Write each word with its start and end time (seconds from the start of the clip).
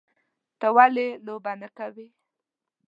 _ته 0.59 0.67
ولې 0.77 1.07
لوبه 1.25 1.53
نه 1.61 1.69
کوې؟ 1.77 2.07